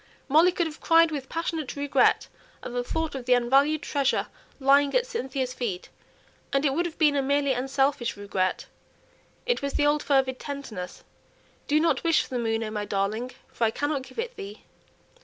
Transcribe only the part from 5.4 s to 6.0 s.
feet;